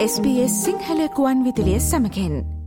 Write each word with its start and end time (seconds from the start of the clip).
SBS 0.00 0.52
සිංහලකුවන් 0.64 1.44
විදිලිය 1.44 1.80
සමකෙන් 1.80 2.59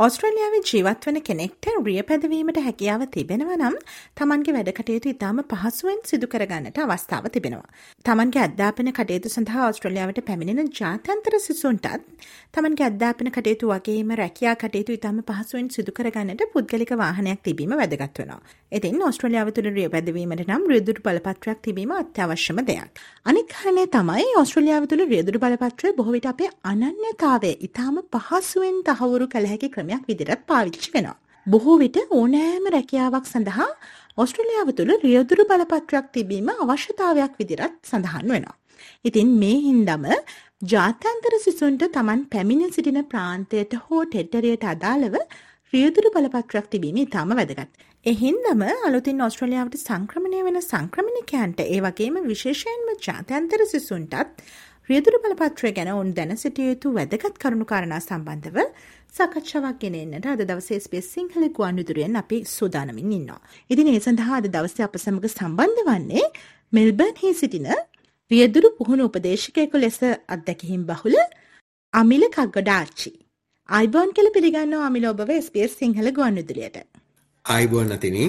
ඔස්ට්‍රලියාවේ 0.00 0.60
ජීවත් 0.62 1.06
වන 1.06 1.16
කෙනෙක්ට 1.20 1.66
රිය 1.86 2.02
පැදවීමට 2.10 2.58
හැකියාව 2.66 3.02
තිබෙනව 3.14 3.50
නම් 3.54 3.74
තමන්ගේ 4.18 4.52
වැඩ 4.56 4.70
කටයුතු 4.78 5.10
ඉතාම 5.10 5.40
පහසුවෙන් 5.50 5.98
සිදු 6.10 6.26
කරගන්නට 6.26 6.78
අවස්ථාව 6.84 7.26
තිබෙනවා. 7.34 7.66
තමන්ගේ 8.04 8.42
අධ්‍යාපන 8.44 8.88
කටයුතු 8.98 9.32
සඳහා 9.34 9.66
ඔස්ට්‍රලියාවට 9.66 10.20
පැමිණෙන 10.28 10.70
ජාත්‍යන්තර 10.78 11.36
සිසුන්ටත් 11.38 12.06
තමන්ගේ 12.54 12.86
අධ්‍යාපන 12.86 13.28
කටයුතු 13.30 13.68
වගේම 13.72 14.14
රැකියා 14.22 14.54
කටයුතු 14.54 14.96
ඉතාම 14.98 15.18
පහසුවෙන් 15.22 15.68
සිදු 15.76 15.92
කරගන්නට 15.92 16.46
පුද්ගලික 16.54 16.94
වාහනයක් 16.96 17.42
තිබීම 17.42 17.76
වැදගත් 17.76 18.22
වෙනවා. 18.22 18.40
ඉතින් 18.72 19.02
ඔස්ට්‍රලියාව 19.02 19.52
තුළ 19.52 19.70
රිය 19.70 19.90
පැදවීමට 19.90 20.44
නම් 20.46 20.66
රියදුරු 20.72 21.04
බලපත්‍රයක් 21.06 21.60
තිබීම 21.60 21.94
අත්‍යවශ්‍යම 21.98 22.64
දෙයක්. 22.64 23.04
අනික් 23.26 23.54
හනේ 23.60 23.86
තමයි 23.90 24.26
ඔස්ට්‍රලියාව 24.38 24.88
තුළ 24.88 25.04
රියදුරු 25.12 25.44
බලපත්‍රය 25.44 25.94
බොහොවිට 26.00 26.32
අපේ 26.32 26.50
අනන්‍යතාවය 26.64 27.54
ඉතාම 27.68 28.02
පහසුවෙන් 28.10 28.82
තහවුරු 28.88 29.28
කළ 29.28 29.52
හැකි 29.52 29.70
ක්‍රම 29.70 29.89
ක්‍රමයක් 29.90 30.06
විදිරත් 30.08 30.46
පාවිච්චි 30.46 30.90
වෙනවා. 30.94 31.16
බොහෝ 31.46 31.76
විට 31.78 31.96
ඕනෑම 32.10 32.64
රැකියාවක් 32.68 33.26
සඳහා 33.26 33.68
ඔස්ට්‍රලියාව 34.16 34.70
තුළ 34.72 34.92
රියදුරු 35.04 35.44
බලපත්‍රයක් 35.44 36.06
තිබීම 36.12 36.48
අවශ්‍යතාවයක් 36.54 37.34
විදිරත් 37.40 37.76
සඳහන් 37.84 38.26
වෙනවා. 38.28 38.56
ඉතින් 39.04 39.28
මේ 39.34 39.58
හින්දම 39.60 40.06
ජාත්‍යන්තර 40.64 41.34
සිසුන්ට 41.38 41.84
තමන් 41.90 42.24
පැමිණ 42.28 42.72
සිටින 42.72 43.00
ප්‍රාන්තයට 43.04 43.78
හෝ 43.82 44.02
ටෙට්ටරයට 44.06 44.66
අදාළව 44.66 45.16
රියදුරු 45.72 46.14
බලපත්‍රයක් 46.16 46.66
තිබීම 46.68 46.98
ඉතාම 46.98 47.32
වැදගත්. 47.32 47.70
එහින්දම 48.06 48.62
අලුතින් 48.80 49.22
ඔස්ට්‍රලියාවට 49.22 49.78
සංක්‍රමණය 49.80 50.40
වෙන 50.44 50.58
සංක්‍රමණිකයන්ට 50.62 51.60
ඒ 51.66 51.80
වගේම 51.80 52.20
විශේෂයෙන්ම 52.24 52.90
ජාත්‍යන්තර 53.00 53.66
සිසුන්ටත් 53.66 54.44
රියදුරු 54.88 55.18
බලපත්‍රය 55.24 55.70
ගැන 55.72 55.88
ඔවුන් 55.88 56.08
දැන 56.14 56.32
සිටිය 56.36 56.70
යුතු 56.70 56.90
වැදගත් 56.94 57.36
කරුණු 57.38 57.66
කාරණා 57.66 58.00
සම්බන්ධව 58.00 58.56
සාකච්ඡාවක් 59.14 59.78
ගෙනෙන්නට 59.82 60.26
අද 60.26 60.42
දවසේ 60.42 60.78
SBS 60.78 61.06
සිංහල 61.14 61.44
ගුවන් 61.56 61.78
විදුලියෙන් 61.80 62.16
අපි 62.16 62.36
සූදානමින් 62.48 63.12
ඉන්නවා. 63.12 63.40
ඉතින් 63.70 63.88
ඒ 63.88 64.00
සඳහා 64.00 64.36
අද 64.36 64.46
දවසේ 64.48 64.84
අප 64.86 64.94
සමග 64.98 65.30
සම්බන්ධ 65.30 65.80
වන්නේ 65.88 66.26
මෙල්බර්න්හි 66.72 67.32
සිටින 67.34 67.66
රියදුරු 68.30 68.70
පුහුණු 68.78 69.08
උපදේශකයෙකු 69.10 69.82
ලෙස 69.84 69.98
අත්දැකීම් 70.28 70.84
බහුල 70.90 71.16
අමිල 71.94 72.24
කග්ගඩාච්චි. 72.28 73.12
අයිබෝන් 73.68 74.14
කළ 74.16 74.30
පිළිගන්නවා 74.36 74.86
අමිල 74.86 75.08
ඔබව 75.12 75.32
SBS 75.38 75.74
සිංහල 75.80 76.12
ගුවන් 76.12 76.40
විදුලියට. 76.40 76.78
අයිබෝන් 77.44 77.92
අතිනි 77.92 78.24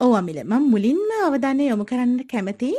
ඔව් 0.00 0.14
අමිල 0.14 0.40
මම 0.44 0.64
මුලින්ම 0.72 1.12
අවධානය 1.20 1.64
යොමු 1.64 1.86
කරන්න 1.92 2.16
කැමති 2.32 2.72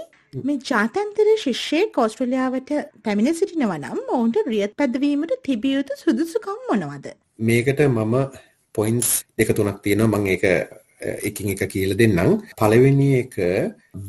මේ 0.43 0.57
ජාතන්තර 0.71 1.29
ශිෂ්‍යයෙක් 1.45 1.97
ඕස්ට්‍රලියාවට 1.97 2.73
පැමිණ 3.05 3.39
සිටිනවා 3.39 3.79
නම් 3.79 4.03
ඔවුන්ට 4.15 4.43
රියත් 4.51 4.75
පැදවීමට 4.75 5.39
තිබිය 5.43 5.77
යුතු 5.77 6.01
සුදුසුකම් 6.03 6.59
මොනවද? 6.71 7.07
මේකට 7.39 7.79
මම 7.87 8.15
පොයින්ස් 8.75 9.25
දෙක 9.37 9.49
තුනක් 9.53 9.81
තියෙනවා 9.81 10.19
මම 10.19 10.27
ඒක 10.27 10.43
එකින් 11.23 11.49
එක 11.49 11.63
කියලා 11.67 11.97
දෙන්නම්. 11.97 12.41
පළවෙනි 12.55 13.09
එක 13.23 13.35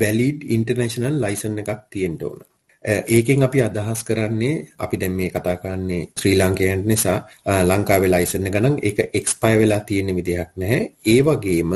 වැලිඩ් 0.01 0.47
ඉන්ටර්නැෂනල් 0.47 1.21
ලයිසන් 1.21 1.59
එකක් 1.59 1.83
තියෙන්න 1.91 2.19
ඕන. 2.23 2.41
ඒකෙන් 2.85 3.43
අපි 3.43 3.61
අදහස් 3.61 4.05
කරන්නේ 4.05 4.67
අපි 4.79 4.97
දැන් 4.97 5.13
මේ 5.13 5.31
කතා 5.31 5.57
කරන්නේ 5.57 6.09
ශ්‍රී 6.17 6.37
ලාංකේයන් 6.39 6.87
නිසා 6.87 7.19
ලංකාවේ 7.65 8.11
ලයිසන් 8.11 8.47
එක 8.47 8.55
ගණන් 8.55 8.77
ඒක 8.83 8.99
එක්ස්පයර් 9.13 9.57
වෙලා 9.59 9.81
තියෙන 9.81 10.15
විදිහක් 10.17 10.51
නැහැ. 10.57 10.93
ඒ 11.07 11.21
වගේම 11.23 11.73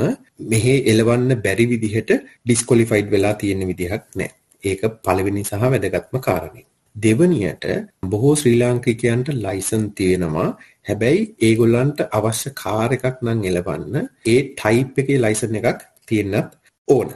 මෙහි 0.51 0.75
එලවන්න 0.91 1.41
බැරි 1.43 1.65
විදිහට 1.69 2.11
ඩිස්කොලිෆයිඩ් 2.45 3.11
වෙලා 3.11 3.33
තියෙන 3.35 3.67
විදිහක් 3.67 4.05
නැහැ. 4.15 4.35
ඒක 4.63 4.81
පළවෙනි 5.05 5.43
සහ 5.43 5.59
වැදගත්ම 5.63 6.19
කාරණේ. 6.19 6.65
දෙවනියට 6.95 7.65
බොහෝ 8.03 8.35
ශ්‍රී 8.35 8.59
ලාංකිකයන්ට 8.59 9.29
ලයිසන් 9.37 9.83
තියෙනවා. 9.91 10.49
හැබැයි 10.87 11.21
ඒගොල්ලන්ට 11.39 11.99
අවශ්‍ය 12.11 12.49
කාර් 12.55 12.91
එකක් 12.93 13.17
නම් 13.21 13.43
එලවන්න 13.43 13.95
ඒ 14.25 14.39
ටයිප් 14.51 14.97
එකේ 14.97 15.19
ලයිසන් 15.19 15.55
එකක් 15.55 15.81
තියෙන්නත් 16.07 16.51
ඕන. 16.87 17.09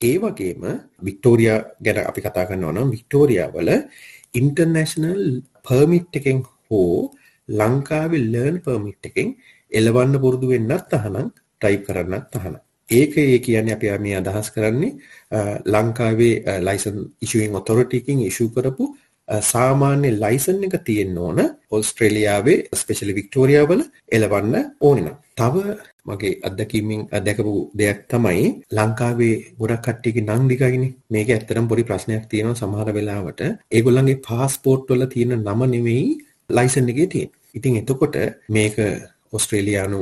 ඒ 0.00 0.16
වගේම 0.18 0.62
වික්ටෝරියා 1.00 1.60
ගැන 1.80 2.02
අපි 2.02 2.20
කතා 2.20 2.46
කරනවා 2.48 2.74
නම් 2.74 2.90
වික්ටෝරියා 2.90 3.52
වල 3.54 3.70
ඉන්ටර්නැෂනල් 4.34 5.24
පර්මිට් 5.64 6.18
එකෙන් 6.18 6.42
හෝ 6.66 7.12
ලංකාවේ 7.48 8.24
ලර්න් 8.24 8.56
පර්මිට් 8.60 9.08
එකෙන් 9.08 9.28
එලවන්න 9.72 10.22
පුරුදු 10.22 10.46
වෙන්නත් 10.48 10.86
තහනම් 10.90 11.28
ටයිප් 11.60 11.82
කරන්නත් 11.86 12.26
තහනම්. 12.32 12.65
ඒක 12.90 13.18
ඒ 13.18 13.38
කියන්නේ 13.38 13.74
අපි 13.74 13.98
මේ 13.98 14.16
අදහස් 14.16 14.50
කරන්නේ 14.50 14.92
ලංකාවේ 15.66 16.60
ලයිසන් 16.60 16.98
ඉෂුවින් 17.22 17.56
ඔතොරිටි 17.56 17.96
එකකින් 17.96 18.20
ඉෂු 18.22 18.48
කරපු 18.48 18.84
සාමාන්‍ය 19.28 20.10
ලයිසන් 20.14 20.64
එක 20.64 20.76
තියෙන්න 20.84 21.18
ඕන 21.18 21.38
ඕස්ට්‍රේලියාවේ 21.70 22.58
ස්පෙෂලි 22.74 23.14
වික්ටෝරියා 23.14 23.68
වල 23.68 23.82
එලවන්න 24.12 24.54
ඕනේ 24.80 25.04
නම්. 25.04 25.16
තව 25.36 25.54
මගේ 26.06 26.38
අත්දැකීමෙන් 26.42 27.02
දැකපු 27.20 27.54
දෙයක් 27.78 28.06
තමයි 28.08 28.44
ලංකාවේ 28.72 29.34
ගොඩක් 29.58 29.82
කට්ටියගේ 29.86 30.26
නම් 30.26 30.46
දිගයිනේ. 30.48 30.94
මේක 31.10 31.28
ඇත්තටම 31.28 31.66
පොඩි 31.66 31.88
ප්‍රශ්නයක් 31.90 32.28
තියෙනවා 32.28 32.60
සමහර 32.60 32.94
වෙලාවට. 32.94 33.40
ඒගොල්ලන්ගේ 33.72 34.22
પાස්පෝර්ට් 34.28 34.90
වල 34.90 35.06
තියෙන 35.06 35.34
නම 35.38 35.60
නෙවෙයි 35.66 36.06
ලයිසන් 36.50 36.88
එකේ 36.88 37.08
තියෙන. 37.08 37.30
ඉතින් 37.54 37.80
එතකොට 37.82 38.16
මේක 38.48 38.76
ඕස්ට්‍රේලියානු 39.32 40.00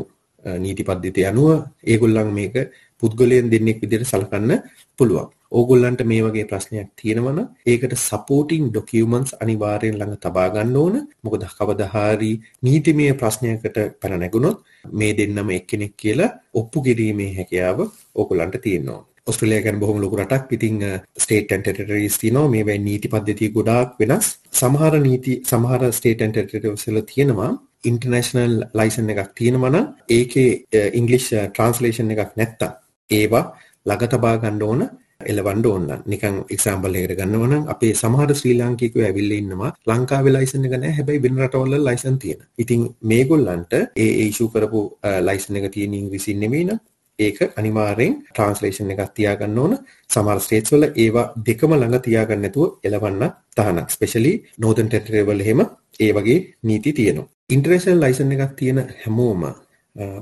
නීති 0.64 0.86
පද්ධතිය 0.88 1.26
අනුව 1.30 1.50
ඒගොල්ලන් 1.92 2.34
මේක 2.38 2.54
පුද්ගලයන් 3.02 3.50
දෙන්නෙක් 3.52 3.80
විදිහට 3.82 4.10
සලකන්න 4.10 4.52
පුළුවන්. 4.98 5.30
ඕගොල්ලන්ට 5.52 6.02
මේ 6.10 6.22
වගේ 6.26 6.46
ප්‍රශ්නයක් 6.50 6.88
තියෙනවනම් 7.00 7.40
ඒකට 7.66 7.94
සපෝටිං 8.04 8.64
ඩොකියුමන්ට්ස් 8.68 9.36
අනිවාර්යෙන් 9.42 9.98
ළඟ 9.98 10.20
තබා 10.24 10.48
ගන්න 10.54 10.76
ඕන. 10.76 10.94
මොකද 11.24 11.44
කවදා 11.56 11.90
හරි 11.94 12.30
නීතිමය 12.66 13.06
ප්‍රශ්නයකට 13.20 13.78
පැන 14.00 14.18
නැගුණොත් 14.20 14.62
මේ 14.92 15.12
දෙන්නම 15.18 15.50
එක්කෙනෙක් 15.58 15.94
කියලා 15.96 16.30
ඔප්පු 16.60 16.82
කිරීමේ 16.86 17.30
හැකියාව 17.38 17.78
ඕගොල්ලන්ට 18.14 18.58
තියෙනවා. 18.64 19.02
ඔස්ට්‍රේලියාව 19.28 19.64
ගැන 19.66 19.78
බොහොම 19.82 20.00
ලොකු 20.02 20.16
රටක්. 20.16 20.50
ඉතින් 20.56 20.80
ස්ටේට් 21.22 21.52
ඇන්ඩ් 21.52 21.66
ටෙරිටරිස් 21.66 22.18
තියෙනවා. 22.22 22.52
මේවැයි 22.54 22.84
නීති 22.88 23.12
පද්ධති 23.12 23.52
ගොඩාක් 23.56 23.94
වෙනස්. 24.00 24.26
සමහර 24.60 24.98
නීති 25.06 25.32
සමහර 25.50 25.82
ස්ටේට් 25.98 26.24
ඇන්ඩ් 26.24 26.36
ටෙරිටරිස් 26.36 26.88
වල 26.88 27.00
තියෙනවා 27.12 27.52
ඉන්ටර්නැෂනල් 27.84 28.56
ලයිසන් 28.80 29.12
එකක් 29.12 29.32
තියෙනවා 29.34 29.70
නම් 29.70 29.86
ඒකේ 30.10 30.50
ඉංග්ලිෂ් 31.00 31.30
ට්‍රාන්ස්ලේෂන් 31.30 32.12
එකක් 32.14 32.36
නැත්තම් 32.36 32.76
ඒවා 33.10 33.44
ළඟ 33.86 34.12
තබා 34.12 34.36
ගන්න 34.42 34.62
ඕන 34.62 34.86
එලවන්න 35.22 35.66
ඕන 35.66 35.84
නිකන් 36.06 36.38
එක්සාම්පල් 36.54 36.96
එකකට 37.00 37.18
ගන්නවා 37.20 37.50
නම් 37.50 37.68
අපේ 37.74 37.92
සමහර 37.94 38.34
ශ්‍රී 38.34 38.56
ලාංකිකයෝ 38.58 39.04
ඇවිල්ලා 39.06 39.38
ඉන්නවා 39.42 39.70
ලංකාවේ 39.90 40.34
ලයිසන් 40.36 40.66
එක 40.68 40.74
නැහැ 40.76 40.96
හැබැයි 40.98 41.22
වෙන 41.24 41.38
රටවල 41.40 41.86
ලයිසන් 41.88 42.18
තියෙනවා. 42.18 42.48
ඉතින් 42.58 42.82
මේගොල්ලන්ට 43.02 43.72
ඒ 43.96 44.10
ඉෂු 44.24 44.48
කරපු 44.48 44.82
ලයිසන් 45.28 45.60
එක 45.60 45.70
තියෙන 45.74 45.94
ඉංග්‍රීසියෙන් 46.00 46.40
නෙමෙයි 46.40 46.64
නම් 46.66 46.80
ඒක 47.18 47.38
අනිවාර්යෙන් 47.56 48.14
ට්‍රාන්ස්ලේෂන් 48.24 48.90
එකක් 48.90 49.14
තියාගන්න 49.14 49.58
ඕන. 49.58 49.78
සමහර 50.10 50.40
ස්ටේට්ස් 50.40 50.74
වල 50.74 50.88
ඒවා 50.96 51.26
දෙකම 51.46 51.74
ළඟ 51.74 52.02
තියාගන්න 52.02 52.42
නැතුව 52.42 52.66
එලවන්න 52.84 53.30
තහනම්. 53.56 53.86
ස්පෙෂලි 53.88 54.34
නෝර්දන් 54.58 54.88
ටෙරිටරි 54.88 55.26
වල 55.26 55.40
එහෙම 55.40 55.64
ඒ 56.00 56.12
වගේ 56.12 56.40
නීති 56.62 56.92
තියෙනවා. 56.92 57.33
ඉන්ටර්නැෂනල් 57.50 58.00
ලයිසන් 58.00 58.32
එකක් 58.34 58.56
තියෙන 58.56 58.78
හැමෝම 59.02 59.42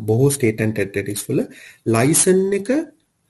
බොහෝ 0.09 0.31
ස්ටේට් 0.31 0.61
ඇන්ඩ් 0.61 0.75
ටෙරිටරිස් 0.75 1.23
වල 1.29 1.41
ලයිසන් 1.87 2.41
එක 2.59 2.71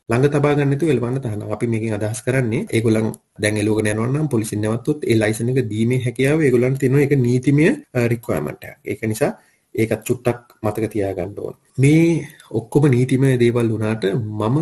ළඟ 0.09 0.33
තබා 0.35 0.55
ගන්න 0.57 0.71
නැතුව 0.73 0.93
එලවන්න 0.95 1.21
තහනම්. 1.25 1.53
අපි 1.55 1.67
මේකෙන් 1.67 1.97
අදහස් 1.99 2.23
කරන්නේ 2.27 2.67
ඒගොල්ලන් 2.71 3.13
දැන් 3.43 3.61
එලවගෙන 3.63 3.91
යනවා 3.93 4.09
නම් 4.09 4.29
පොලිසියෙන් 4.35 4.65
නැවතුත් 4.65 5.05
ඒ 5.05 5.17
ලයිසන් 5.17 5.53
එක 5.53 5.61
දීමේ 5.73 6.01
හැකියාව 6.07 6.41
ඒගොල්ලන්ට 6.41 6.81
තියෙනවා. 6.81 7.05
ඒක 7.05 7.15
නීතිමය 7.19 7.67
රික්වයර්මන්ට් 8.13 8.65
එකක්. 8.65 8.79
ඒක 8.85 9.01
නිසා 9.13 9.33
ඒකත් 9.75 10.03
චුට්ටක් 10.09 10.41
මතක 10.63 10.93
තියාගන්න 10.95 11.39
ඕන. 11.39 11.55
මේ 11.79 12.29
ඔක්කොම 12.51 12.91
නීතිමය 12.91 13.37
දේවල් 13.39 13.73
වුණාට 13.75 14.05
මම 14.41 14.59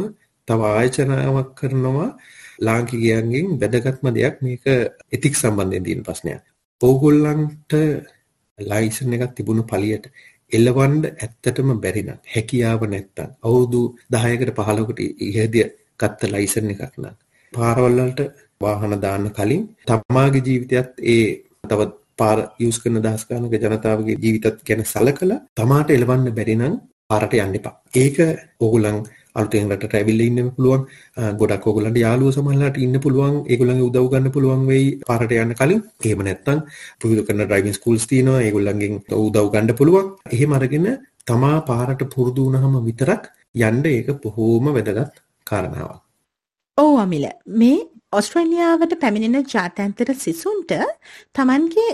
තව 0.48 0.60
ආයෝජනාවක් 0.70 1.50
කරනවා 1.58 2.08
ලාංකිකයන්ගෙන් 2.66 3.46
වැදගත්ම 3.60 4.06
දෙයක් 4.16 4.36
මේක 4.44 4.64
එතික් 5.16 5.34
සම්බන්ධයෙන් 5.34 5.84
තියෙන 5.84 6.06
ප්‍රශ්නයක්. 6.06 6.42
ඕගොල්ලන්ට 6.80 7.72
ලයිසන් 8.62 9.12
එකක් 9.12 9.34
තිබුණු 9.34 9.64
පළියට 9.64 10.06
එලවන්න 10.52 11.02
ඇත්තටම 11.06 11.70
බැරි 11.78 12.02
නම් 12.02 12.20
හැකියාව 12.26 12.82
නැත්තම් 12.86 13.30
අවුරුදු 13.40 13.82
10කට 14.10 14.56
15කට 14.60 15.00
ඉහළිය 15.26 15.66
ගත්ත 16.00 16.20
ලයිසන් 16.28 16.70
එකක් 16.74 16.94
නම් 16.96 17.16
පාරවල් 17.52 17.98
වලට 17.98 18.28
වාහන 18.60 18.96
දාන්න 18.98 19.30
කලින් 19.32 19.64
තමාගේ 19.86 20.44
ජීවිතයත් 20.46 20.92
ඒ 21.06 21.24
තව 21.64 21.88
පාර 22.16 22.38
යූස් 22.58 22.78
කරන 22.78 23.00
දහස් 23.00 23.24
ගානක 23.26 23.54
ජනතාවගේ 23.56 24.18
ජීවිතත් 24.18 24.60
ගැන 24.62 24.84
සලකලා 24.86 25.40
තමාට 25.54 25.90
එලවන්න 25.90 26.32
බැරි 26.32 26.56
නම් 26.56 26.74
පාරට 27.10 27.32
යන්න 27.36 27.58
එපා. 27.58 27.74
ඒක 27.94 28.16
ඕගොල්ලන් 28.60 28.98
අලුතෙන් 29.34 29.70
රටට 29.70 29.94
ඇවිල්ලා 29.94 30.28
ඉන්න 30.30 30.50
පුළුවන්. 30.56 30.82
ගොඩක් 31.40 31.66
ඕගොල්ලන්ට 31.66 32.00
යාළුවෝ 32.04 32.34
සමහරලාට 32.36 32.78
ඉන්න 32.78 33.00
පුළුවන්. 33.04 33.36
ඒගොල්ලන්ගේ 33.46 33.88
උදව් 33.88 34.08
ගන්න 34.12 34.34
පුළුවන් 34.36 34.66
වෙයි 34.70 34.88
පාරට 35.06 35.36
යන්න 35.36 35.54
කලින්. 35.54 35.82
එහෙම 36.04 36.24
නැත්නම් 36.28 36.64
පුරුදු 37.00 37.26
කරන 37.26 37.44
ඩ්‍රයිවිං 37.44 37.78
ස්කූල්ස් 37.78 38.06
තියෙනවා. 38.06 38.42
ඒගොල්ලන්ගෙන් 38.42 39.00
උදව් 39.18 39.46
ගන්න 39.54 39.78
පුළුවන්. 39.80 40.12
එහෙම 40.32 40.56
අරගෙන 40.58 40.88
තමා 41.26 41.56
පාරට 41.62 42.04
පුරුදු 42.14 42.46
වුණාම 42.46 42.76
විතරක් 42.88 43.32
යන්න 43.60 43.86
ඒක 43.86 44.12
බොහෝම 44.22 44.74
වැදගත් 44.76 45.24
කාරණාවක්. 45.46 46.02
ඔව් 46.78 46.92
අමිල 46.98 47.26
මේ 47.60 47.80
ඔස්ට්‍රේලියාවට 48.12 48.94
පැමිණෙන 49.02 49.44
ජාත්‍යන්තර 49.46 50.14
සිසුන්ට 50.16 50.72
තමන්ගේ 51.36 51.90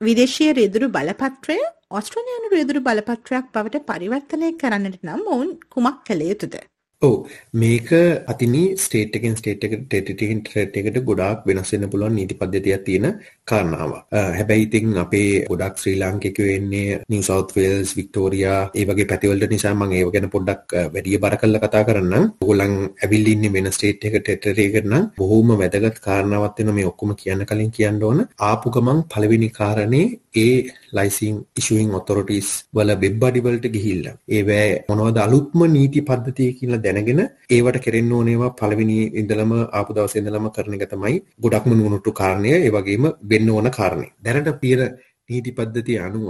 විදේශීය 0.00 0.52
රියදුරු 0.58 0.86
බලපත්‍රය 0.88 1.58
ඔස්ට්‍රේලියානු 1.98 2.52
රියදුරු 2.52 2.80
බලපත්‍රයක් 2.86 3.48
බවට 3.54 3.86
පරිවර්තනය 3.88 4.52
කරන්නට 4.60 5.00
නම් 5.06 5.24
ඔවුන් 5.34 5.50
කුමක් 5.72 5.98
කළ 6.06 6.22
යුතුද? 6.28 6.54
ඔව් 7.02 7.14
මේක 7.52 7.88
අතිනි 8.32 8.60
ස්ටේට් 8.82 9.16
එකෙන් 9.18 9.32
ස්ටේට් 9.38 9.64
එකට 9.66 9.80
ටෙරිටරියෙන් 9.84 10.40
ටෙරිටරි 10.40 10.82
එකට 10.82 10.98
ගොඩාක් 11.08 11.40
වෙනස් 11.48 11.72
වෙන්න 11.74 11.86
පුළුවන් 11.92 12.14
නීති 12.18 12.36
පද්ධතියක් 12.40 12.84
තියෙන 12.86 13.06
කාරණාවක්. 13.50 14.04
හැබැයි 14.36 14.66
ඉතින් 14.66 14.92
අපේ 15.04 15.32
ගොඩක් 15.48 15.80
ශ්‍රී 15.82 15.96
ලාංකිකයෝ 16.02 16.48
එන්නේ 16.56 17.00
නිව් 17.12 17.24
සවුත් 17.28 17.54
වේල්ස් 17.56 17.94
වික්ටෝරියා 17.98 18.60
ඒ 18.74 18.84
වගේ 18.90 19.08
පැතිවලට 19.12 19.54
නිසා 19.54 19.74
මම 19.74 19.96
ඒව 19.98 20.12
ගැන 20.14 20.28
පොඩ්ඩක් 20.36 20.76
වැඩි 20.94 21.18
බර 21.24 21.36
කරලා 21.42 21.62
කතා 21.64 21.82
කරන්නම්. 21.88 22.28
ඕගොල්ලන් 22.40 22.76
ඇවිල්ලා 23.02 23.34
ඉන්නේ 23.34 23.54
වෙන 23.56 23.70
ස්ටේට් 23.72 24.06
එකකට 24.06 24.22
ටෙරිටරි 24.22 24.68
එකට 24.68 24.88
නම් 24.92 25.10
බොහොම 25.18 25.52
වැදගත් 25.62 25.98
කාරණාවක් 26.06 26.56
වෙනවා 26.58 26.78
මේ 26.78 26.90
ඔක්කොම 26.92 27.16
කියන්න 27.22 27.48
කලින් 27.50 27.74
කියන්න 27.78 28.02
ඕන. 28.10 28.22
ආපු 28.50 28.74
ගමන් 28.76 29.02
පළවෙනි 29.12 29.50
කාරණේ 29.58 30.06
ඒ 30.44 30.56
ලයිසින් 30.92 31.36
ඉෂුවින් 31.58 31.90
ඔතොරිටිස් 31.98 32.48
වල 32.74 32.92
වෙබ් 33.02 33.24
අඩි 33.28 33.44
වලට 33.46 33.72
ගිහිල්ලා 33.76 34.14
ඒවැ 34.30 34.66
මොනවද 34.88 35.18
අලුත්ම 35.18 35.60
නීති 35.74 36.02
පද්ධතිය 36.02 36.50
කියලා 36.58 36.82
දැනගෙන 36.86 37.22
ඒවට 37.50 37.78
කෙරෙන්න 37.84 38.12
ඕනේවා 38.12 38.50
පළවෙනි 38.52 38.98
ඉඳලම 39.20 39.52
ආපු 39.58 39.96
දවසේ 39.96 40.22
ඉඳලම 40.22 40.48
කරන 40.50 40.76
එක 40.78 40.86
තමයි 40.90 41.16
ගොඩක්ම 41.42 41.72
නුනුට්ටු 41.74 42.18
කාරණය 42.20 42.52
ඒ 42.56 42.70
වගේම 42.70 43.06
වෙන්න 43.24 43.48
ඕන 43.50 43.70
කාරණේ. 43.70 44.12
දැනට 44.18 44.52
පියර 44.62 44.80
නීති 45.28 45.50
පද්ධතිය 45.52 45.98
අනුව 46.00 46.28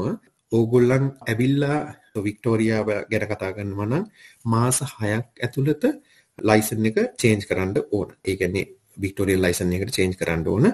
ඕගොල්ලන් 0.53 1.05
ඇවිල්ලා 1.25 1.79
වික්ටෝරියාව 2.20 2.88
ගැන 3.11 3.26
කතා 3.31 3.53
කරනවා 3.56 3.88
නම් 3.88 4.05
මාස 4.44 4.79
6ක් 4.82 5.25
ඇතුළත 5.41 5.85
ලයිසන් 6.38 6.87
එක 6.91 6.99
චේන්ජ් 7.20 7.43
කරන්න 7.49 7.75
ඕන. 7.91 8.09
ඒ 8.23 8.37
කියන්නේ 8.37 8.67
වික්ටෝරියල් 9.00 9.42
ලයිසන් 9.44 9.72
එකට 9.76 9.94
චේන්ජ් 9.96 10.16
කරන්න 10.20 10.44
ඕන. 10.48 10.68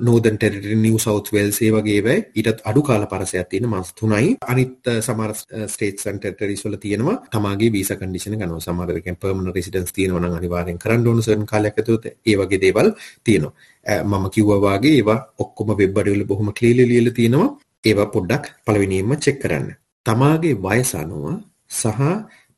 Northern 0.00 0.38
Territory 0.38 0.76
New 0.76 0.98
South 0.98 1.30
Wales 1.32 1.60
ඒ 1.62 1.70
වගේ 1.74 1.96
ඒවා 1.98 2.18
ඊටත් 2.34 2.62
අඩු 2.64 2.82
කාල 2.82 3.06
පරසයක් 3.06 3.48
තියෙන 3.50 3.68
මාස 3.68 3.92
3යි 3.94 4.36
අනිත් 4.46 4.90
සමහර 5.00 5.34
ස්ටේට්ස් 5.66 6.06
ඇන්ඩ් 6.06 6.22
ටෙරිටරිස් 6.22 6.64
වල 6.66 6.78
තියෙනවා. 6.84 7.16
තමාගේ 7.32 7.72
වීසා 7.72 7.98
කන්ඩිෂන් 8.00 8.38
ගන්නවා. 8.38 8.64
සමහර 8.66 9.00
එකෙන් 9.00 9.16
පර්මනන්ට් 9.16 9.56
රෙසිඩන්ස් 9.56 9.92
තියෙනවා 9.92 10.22
නම් 10.22 10.38
අනිවාර්යෙන් 10.40 10.78
කරන්න 10.78 11.06
ඕන 11.06 11.22
සර්න් 11.22 11.46
කාලයක් 11.46 11.80
ඇතුළත. 11.80 12.06
ඒ 12.26 12.36
වගේ 12.36 12.62
දේවල් 12.64 12.92
තියෙනවා. 13.24 13.52
Uh, 13.86 14.02
මම 14.04 14.24
කිව්වා 14.30 14.60
වගේ 14.66 14.96
ඒවා 14.96 15.20
ඔක්කොම 15.38 15.76
වෙබ් 15.76 15.98
අඩවල 15.98 16.24
බොහොම 16.24 16.52
ක්ලීර්ලි 16.52 16.88
ලියලා 16.88 17.18
තියෙනවා. 17.18 17.50
ඒවා 17.84 18.12
පොඩ්ඩක් 18.14 18.50
පළවෙනියෙන්ම 18.64 19.16
චෙක් 19.18 19.38
කරන්න. 19.42 19.70
තමාගේ 20.06 20.58
වයස 20.58 20.92
අනුව 20.94 21.24
සහ 21.70 22.00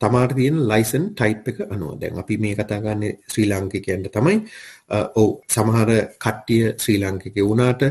තමාට 0.00 0.35
තියෙන 0.35 0.61
ලයිසන් 0.69 1.05
ටයිප් 1.12 1.49
එක 1.50 1.58
අනුව. 1.70 1.99
දැන් 2.00 2.19
අපි 2.19 2.38
මේ 2.38 2.55
කතා 2.55 2.81
කරන්නේ 2.81 3.17
ශ්‍රී 3.32 3.49
ලාංකිකයන්ට 3.49 4.12
තමයි. 4.12 4.37
ඔව් 5.14 5.29
සමහර 5.49 5.91
කට්ටිය 6.19 6.62
ශ්‍රී 6.76 6.99
ලාංකිකයෝ 7.00 7.49
වුණාට 7.49 7.82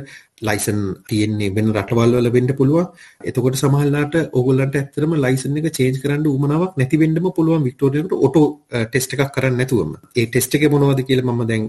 ලයිසන් 0.41 0.79
තියෙන්නේ 1.09 1.49
වෙන 1.55 1.71
රටවල් 1.73 2.13
වල 2.17 2.29
වෙන්න 2.35 2.51
පුළුවන්. 2.59 2.87
එතකොට 3.29 3.57
සමහරලාට 3.61 4.15
ඕගොල්ලන්ට 4.31 4.77
ඇත්තටම 4.79 5.15
ලයිසන් 5.25 5.57
එක 5.61 5.67
චේන්ජ් 5.77 5.99
කරන්න 6.03 6.27
උවමනාවක් 6.31 6.77
නැති 6.79 6.99
වෙන්නම 7.01 7.27
පුළුවන් 7.37 7.65
වික්ටෝරියාවට 7.67 8.15
ඔටෝ 8.27 8.45
ටෙස්ට් 8.85 9.15
එකක් 9.15 9.33
කරන්න 9.35 9.59
නැතුවම. 9.61 9.91
ඒ 10.15 10.25
ටෙස්ට් 10.27 10.55
එකේ 10.55 10.71
මොනවද 10.75 11.03
කියලා 11.09 11.27
මම 11.27 11.43
දැන් 11.51 11.65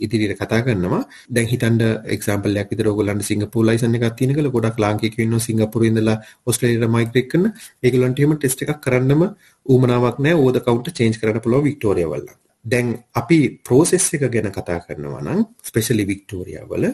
ඉදිරියට 0.00 0.40
කතා 0.40 0.62
කරනවා. 0.62 1.02
දැන් 1.34 1.50
හිතන්න 1.52 1.78
එක්සැම්පල් 2.16 2.60
එකක් 2.62 2.72
විතර 2.72 2.90
ඕගොල්ලන්ට 2.92 3.28
සිංගප්පූර් 3.30 3.68
ලයිසන් 3.70 3.98
එකක් 4.00 4.16
තියෙන 4.18 4.34
කියලා 4.34 4.56
ගොඩක් 4.56 4.82
ලාංකිකයෝ 4.84 5.26
ඉන්නවා 5.26 5.46
සිංගප්පූරුවේ 5.48 5.92
ඉඳලා 5.92 6.18
ඕස්ට්‍රේලියාවට 6.46 6.96
මයිග්‍රේට් 6.96 7.30
කරන. 7.32 7.46
ඒගොල්ලන්ට 7.84 8.20
එහෙම 8.20 8.36
ටෙස්ට් 8.36 8.66
එකක් 8.66 8.82
කරන්නම 8.84 9.22
උවමනාවක් 9.66 10.18
නැහැ. 10.18 10.40
ඕවර් 10.40 10.54
ද 10.56 10.66
කවුන්ටර් 10.66 10.96
චේන්ජ් 10.98 11.20
කරන්න 11.20 11.44
පුළුවන් 11.44 11.66
වික්ටෝරියා 11.68 12.12
වල. 12.12 12.28
දැන් 12.64 12.88
අපි 13.14 13.38
ප්‍රෝසෙස් 13.66 14.08
එක 14.14 14.26
ගැන 14.32 14.50
කතා 14.52 14.80
කරනවා 14.86 15.22
නම් 15.22 15.44
ස්පෙෂලි 15.68 16.04
වික්ටෝරියා 16.10 16.66
වල 16.70 16.86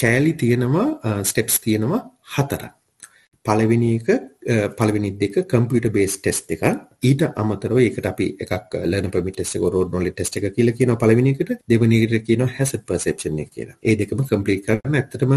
කෑලි 0.00 0.32
තියෙනවා 0.34 1.22
ස්ටෙප්ස් 1.24 1.60
තියෙනවා 1.60 2.02
හතරක්. 2.34 2.72
පළවෙනි 3.44 3.90
එක 3.98 4.08
පළවෙනි 4.76 5.10
දෙක 5.18 5.36
කම්පියුටර් 5.46 5.92
බේස් 5.92 6.16
ටෙස්ට් 6.18 6.50
එක. 6.50 6.62
ඊට 7.02 7.22
අමතරව 7.34 7.78
ඒකට 7.78 8.06
අපි 8.06 8.26
එකක් 8.38 8.76
ලර්න් 8.82 9.10
පර්මිට් 9.10 9.36
ටෙස්ට් 9.36 9.56
එක 9.56 9.64
රෝඩ් 9.68 9.94
නොලෙජ් 9.94 10.12
ටෙස්ට් 10.12 10.36
එක 10.36 10.50
කියලා 10.56 10.76
කියනවා 10.76 11.00
පළවෙනි 11.02 11.32
එකට. 11.34 11.56
දෙවෙනි 11.66 12.02
එකට 12.02 12.26
කියනවා 12.26 12.52
හැසඩ් 12.58 12.84
පර්සෙප්ෂන් 12.86 13.40
එක 13.44 13.50
කියලා. 13.50 13.80
ඒ 13.82 13.96
දෙකම 13.96 14.22
කම්ප්ලීට් 14.24 14.66
කරන්න 14.66 15.00
ඇත්තටම 15.00 15.34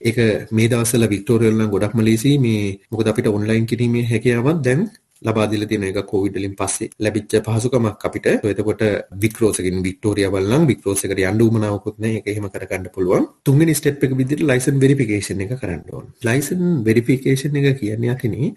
ඒක 0.00 0.18
මේ 0.50 0.68
දවස්වල 0.68 1.08
වික්ටෝරියා 1.08 1.52
වල 1.52 1.60
නම් 1.60 1.70
ගොඩක්ම 1.70 2.00
ලේසි 2.02 2.34
මේ 2.38 2.78
මොකද 2.90 3.08
අපිට 3.08 3.28
ඔන්ලයින් 3.28 3.66
කිරීමේ 3.66 4.04
හැකියාවක් 4.10 4.62
දැන් 4.62 4.82
ලබා 5.24 5.46
දීලා 5.50 5.68
තියෙන 5.68 5.84
එක 5.88 5.98
කොවිඩ් 6.06 6.36
වලින් 6.36 6.54
පස්සේ 6.54 6.90
ලැබිච්ච 6.98 7.34
පහසුකමක් 7.40 8.04
අපිට. 8.06 8.26
එතකොට 8.44 8.82
වික්රෝස් 9.22 9.60
එකකින් 9.60 9.82
වික්ටෝරියා 9.86 10.30
වල 10.30 10.48
නම් 10.48 10.66
වික්රෝස් 10.70 11.04
එකට 11.04 11.22
යන්න 11.22 11.44
උවමනාවකුත් 11.46 11.96
නැහැ. 11.98 12.18
ඒක 12.18 12.28
එහෙම 12.28 12.48
කරගන්න 12.48 12.90
පුළුවන්. 12.94 13.28
තුන්වෙනි 13.44 13.74
ස්ටෙප් 13.74 14.04
එක 14.04 14.16
විදිහට 14.20 14.44
ලයිසන් 14.44 14.80
වෙරිෆිකේෂන් 14.80 15.44
එක 15.44 15.54
කරන්න 15.56 15.84
ඕන. 15.92 16.10
ලයිසන් 16.22 16.64
වෙරිෆිකේෂන් 16.84 17.60
එක 17.60 17.78
කියන්නේ 17.80 18.12
අතිනේ 18.14 18.52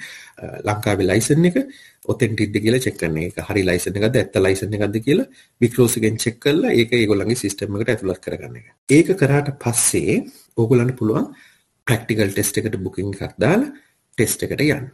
ලංකාවේ 0.63 1.07
ලයිසන් 1.07 1.49
එක 1.51 1.61
ඔතෙන්ටික්ද 2.05 2.59
කියලා 2.59 2.81
චෙක් 2.81 2.99
කරන 2.99 3.17
එක. 3.23 3.41
හරි 3.41 3.63
ලයිසන් 3.63 3.95
එකක්ද 3.95 4.17
ඇත්ත 4.17 4.39
ලයිසන් 4.39 4.77
එකක්ද 4.77 5.01
කියලා 5.01 5.27
වික්‍රෝස් 5.61 5.97
එකෙන් 5.97 6.19
චෙක් 6.19 6.39
කරලා 6.39 6.71
ඒක 6.73 6.93
ඒගොල්ලන්ගේ 6.93 7.43
සිස්ටම් 7.43 7.79
එකට 7.79 7.95
ඇතුළත් 7.95 8.21
කරගන්න 8.21 8.59
එක. 8.59 8.67
ඒක 8.89 9.15
කරාට 9.15 9.55
පස්සේ 9.57 10.21
ඕගොල්ලන්ට 10.57 10.99
පුළුවන් 10.99 11.31
ප්‍රැක්ටිකල් 11.87 12.31
ටෙස්ට් 12.31 12.59
එකට 12.59 12.79
බුකින් 12.83 13.13
එකක් 13.15 13.35
දාලා 13.39 13.75
ටෙස්ට් 14.17 14.43
එකට 14.43 14.63
යන්න. 14.63 14.87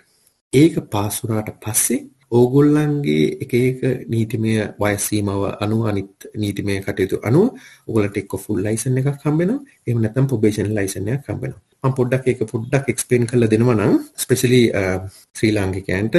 ඒක 0.53 0.75
පාස් 0.87 1.15
වුණාට 1.21 1.49
පස්සේ 1.59 1.99
ඕගොල්ලන්ගේ 2.31 3.25
එක 3.43 3.53
එක 3.59 3.79
නීතිමය 4.07 4.53
වයස් 4.77 5.03
සීමාව 5.03 5.43
අනුව 5.57 5.81
අනිත් 5.89 6.27
නීතිමය 6.35 6.73
කටයුතු 6.79 7.17
අනුව 7.23 7.45
ඔයගොල්ලන්ට 7.87 8.17
එක්ක 8.21 8.33
ෆුල් 8.43 8.59
ලයිසන් 8.59 8.97
එකක් 8.99 9.07
හම්බ 9.23 9.39
වෙනවා. 9.39 9.59
එහෙම 9.85 9.99
නැත්නම් 10.01 10.27
ප්‍රොබේෂන් 10.31 10.69
ලයිසන් 10.71 11.07
එකක් 11.07 11.29
හම්බ 11.29 11.41
වෙනවා. 11.43 11.61
මම 11.83 11.93
පොඩ්ඩක් 11.93 12.27
ඒක 12.27 12.41
පොඩ්ඩක් 12.51 12.91
එක්ස්ප්ලেইন 12.93 13.25
කරලා 13.29 13.51
දෙනවා 13.53 13.77
නම් 13.77 13.95
ස්පෙෂලි 14.15 14.61
ශ්‍රී 15.35 15.51
ලාංකිකයන්ට 15.51 16.15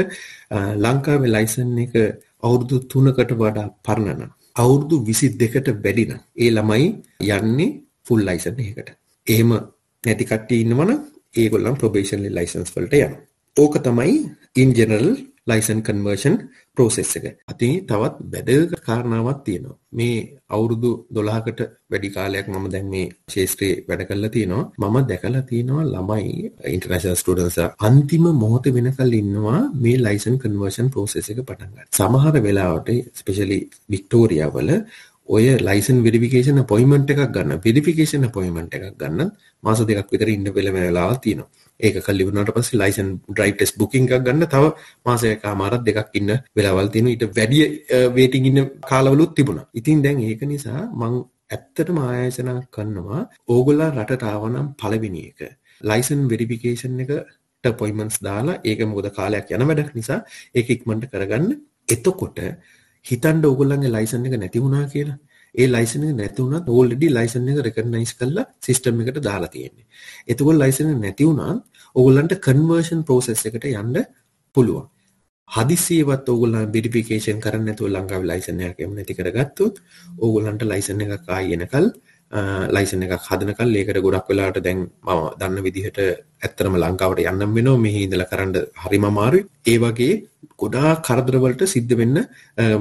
ලංකාවේ 0.79 1.31
ලයිසන් 1.31 1.71
එක 1.85 1.95
අවුරුදු 2.43 2.81
3කට 2.89 3.39
වඩා 3.41 3.67
පරණ 3.83 4.11
නම් 4.17 4.33
අවුරුදු 4.57 4.97
22කට 5.05 5.77
වැඩි 5.79 6.07
නම් 6.09 6.23
ඒ 6.39 6.51
ළමයි 6.51 6.89
යන්නේ 7.31 7.71
ෆුල් 8.07 8.23
ලයිසන් 8.23 8.59
එකකට. 8.65 8.91
එහෙම 9.27 9.51
නැති 10.05 10.25
කට්ටිය 10.25 10.61
ඉන්නවනම් 10.65 11.01
ඒගොල්ලන් 11.35 11.81
ප්‍රොබේෂන් 11.81 12.29
ලයිසන්ස් 12.31 12.75
වලට 12.75 13.01
යනවා. 13.01 13.23
ඕක 13.57 13.75
තමයි 13.79 14.15
ඉන් 14.57 14.71
ජෙනරල් 14.73 15.09
ලයිසන් 15.47 15.81
කන්වර්ෂන් 15.81 16.37
ප්‍රෝසෙස් 16.77 17.11
එක. 17.19 17.27
අතින් 17.45 17.73
තවත් 17.83 18.17
වැදගත් 18.33 18.81
කාරණාවක් 18.81 19.45
තියෙනවා. 19.45 19.77
මේ 19.93 20.17
අවුරුදු 20.51 20.91
12කට 21.13 21.61
වැඩි 21.91 22.11
කාලයක් 22.11 22.47
මම 22.49 22.67
දැන් 22.73 22.89
මේ 22.89 23.07
ශාස්ත්‍රයේ 23.29 23.85
වැඩ 23.89 24.03
කරලා 24.09 24.31
තියෙනවා. 24.31 24.65
මම 24.81 24.97
දැකලා 25.11 25.45
තියෙනවා 25.45 25.85
ළමයි 25.87 26.51
ඉන්ටර්නැෂනල් 26.69 27.17
ස්ටුඩන්ට්ස් 27.17 27.59
අන්තිම 27.81 28.27
මොහොත 28.35 28.67
වෙනකල් 28.77 29.15
ඉන්නවා 29.15 29.61
මේ 29.79 29.97
ලයිසන් 29.99 30.37
කන්වර්ෂන් 30.39 30.89
ප්‍රෝසෙස් 30.91 31.31
එක 31.31 31.43
පටන් 31.43 31.71
ගන්න. 31.71 31.91
සමහර 31.93 32.37
වෙලාවට 32.43 32.91
ස්පෙෂලි 33.15 33.59
වික්ටෝරියා 33.89 34.51
වල 34.51 34.71
ඔය 35.29 35.45
ලයිසන් 35.59 35.99
වෙරිෆිකේෂන් 36.05 36.59
අපොයින්ට්මන්ට් 36.61 37.11
එකක් 37.13 37.23
ගන්න 37.35 37.61
වෙරිෆිකේෂන් 37.61 38.25
අපොයින්ට්මන්ට් 38.25 38.75
එකක් 38.77 38.97
ගන්න 38.99 39.31
මාස 39.63 39.81
දෙකක් 39.83 40.11
විතර 40.13 40.29
ඉන්න 40.29 40.49
වෙලාවක් 40.55 41.21
තියෙනවා. 41.23 41.49
ඒක 41.81 41.97
කල්ලි 41.99 42.27
වුණාට 42.27 42.53
පස්සේ 42.53 42.79
ලයිසන් 42.79 43.09
ඩ්‍රයිව් 43.29 43.55
ටෙස්ට් 43.55 43.79
බුකින් 43.79 44.05
එකක් 44.07 44.25
ගන්න 44.27 44.47
තව 44.47 44.65
මාසයකමාරක් 45.07 45.83
දෙකක් 45.83 46.13
ඉන්න 46.15 46.31
වෙලාවල් 46.57 46.89
තියෙනවා 46.89 47.15
ඊට 47.15 47.25
වැඩි 47.33 47.61
වේටින් 48.17 48.49
ඉන්න 48.51 48.61
කාලවලුත් 48.83 49.33
තිබුණා. 49.35 49.67
ඉතින් 49.73 50.03
දැන් 50.05 50.21
ඒක 50.21 50.43
නිසා 50.45 50.81
මං 50.93 51.15
ඇත්තටම 51.51 51.99
ආයෝජනා 52.01 52.59
කරනවා 52.71 53.23
ඕගොල්ලෝ 53.49 53.91
රටට 53.91 54.25
ආවනම් 54.25 54.69
පළවෙනි 54.77 55.23
එක 55.31 55.41
ලයිසන් 55.83 56.21
වෙරිෆිකේෂන් 56.29 57.01
එකට 57.01 57.33
අපොයින්ට්මන්ට්ස් 57.65 58.21
දාලා 58.23 58.61
ඒක 58.63 58.81
මොකද 58.87 59.09
කාලයක් 59.19 59.51
යන 59.51 59.69
වැඩක් 59.71 59.93
නිසා 59.95 60.21
ඒක 60.55 60.69
ඉක්මනට 60.71 61.13
කරගන්න. 61.13 61.53
එතකොට 61.89 62.39
හිතන්න 63.05 63.45
ඕගොල්ලන්ගේ 63.45 63.91
ලයිසන් 63.91 64.27
එක 64.27 64.37
නැති 64.37 64.61
වුණා 64.61 64.87
කියලා 64.87 65.19
ඒ 65.55 65.67
ලයිසන් 65.67 66.05
එක 66.05 66.15
නැති 66.15 66.41
වුණත් 66.43 66.69
ඕල්රෙඩි 66.69 67.09
ලයිසන් 67.11 67.49
එක 67.51 67.61
රෙකග්නයිස් 67.67 68.15
කරලා 68.15 68.47
සිස්ටම් 68.61 69.03
එකට 69.03 69.21
දාලා 69.23 69.51
තියෙන්නේ. 69.51 69.87
එතකොට 70.27 70.59
ලයිසන් 70.59 70.91
එක 70.93 70.99
නැති 71.01 71.25
වුණත් 71.25 71.63
ඕගොල්ලන්ට 71.97 72.35
කන්වර්ෂන් 72.41 73.05
ප්‍රොසෙස් 73.05 73.47
එකට 73.47 73.69
යන්න 73.73 74.01
පුළුවන්. 74.57 74.89
හදිසියවත් 75.49 76.29
ඕගොල්ලන් 76.29 76.73
වෙරිෆිකේෂන් 76.73 77.41
කරන්න 77.41 77.67
නැතුව 77.67 77.89
ලංකාවේ 77.89 78.31
ලයිසන් 78.31 78.61
එකක් 78.63 78.81
එමු 78.81 78.95
නැති 78.95 79.15
කරගත්තොත් 79.15 79.81
ඕගොල්ලන්ට 80.19 80.65
ලයිසන් 80.65 81.05
එකක් 81.07 81.31
ආයෙ 81.31 81.59
එනකල් 81.59 81.89
ලයිසන් 82.33 83.03
එකක් 83.07 83.27
හදනකල් 83.29 83.75
ඒකට 83.81 84.01
ගොඩක් 84.07 84.29
වෙලාට 84.31 84.59
දැන් 84.67 84.81
මම 85.07 85.25
දන්න 85.41 85.65
විදිහට 85.67 85.99
ඇත්තරම 86.45 86.77
ලංකාවට 86.83 87.25
යන්නම් 87.25 87.57
වෙනවා 87.59 87.83
මෙහි 87.85 88.05
ඉඳලා 88.07 88.31
කරන්න 88.31 88.55
හරිම 88.85 89.05
අමාරුයි. 89.11 89.47
ඒ 89.67 89.79
වගේ 89.79 90.15
ගොඩාක් 90.63 91.03
කරදර 91.09 91.37
වලට 91.45 91.69
සිද්ධ 91.75 91.95
වෙන්න 92.01 92.17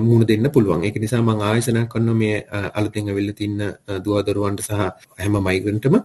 මුහුණ 0.05 0.27
දෙන්න 0.31 0.47
පුළුවන්. 0.55 0.83
ඒක 0.83 0.97
නිසා 1.03 1.21
මම 1.21 1.41
ආයෝජනා 1.41 1.85
කරනවා 1.93 2.19
මේ 2.21 2.37
අලුතෙන් 2.79 3.09
ඇවිල්ලා 3.09 3.39
තින්න 3.41 3.59
දුවදරුවන්ට 4.05 4.63
සහ 4.67 4.73
හැම 5.21 5.35
මයිග්‍රන්ට්ම 5.47 5.97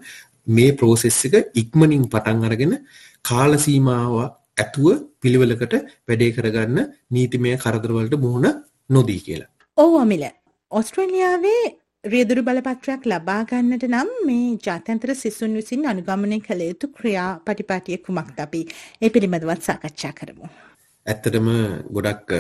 මේ 0.47 0.77
ප්‍රෝසෙස් 0.81 1.21
එක 1.29 1.35
ඉක්මනින් 1.63 2.05
පටන් 2.13 2.47
අරගෙන 2.49 2.75
කාල 3.25 3.53
සීමාව 3.67 4.15
ඇතුව 4.63 4.87
පිළිවෙලකට 5.23 5.75
වැඩේ 6.09 6.35
කරගන්න 6.37 6.79
නීතිමය 7.15 7.57
කරදර 7.65 7.93
වලට 7.99 8.25
මුහුණ 8.25 8.49
නොදී 8.91 9.21
කියලා. 9.27 9.51
ඔව් 9.79 9.93
අමිල. 10.05 10.25
ඕස්ට්‍රේලියාවේ 10.73 11.67
රියදුරු 12.13 12.43
බලපත්‍රයක් 12.47 13.03
ලබා 13.11 13.43
ගන්නට 13.49 13.85
නම් 13.89 14.11
මේ 14.27 14.47
ජාත්‍යන්තර 14.67 15.11
සිසුන් 15.15 15.53
විසින් 15.59 15.85
අනුගමනය 15.91 16.39
කළ 16.47 16.63
යුතු 16.63 16.87
ක්‍රියා 16.97 17.31
පටිපාටිය 17.47 17.99
කුමක්ද 18.07 18.39
අපි 18.45 18.61
ඒ 19.03 19.11
පිළිබඳවත් 19.11 19.63
සාකච්ඡා 19.69 20.13
කරමු. 20.19 20.47
ඇත්තටම 21.07 21.49
ගොඩක් 21.97 22.33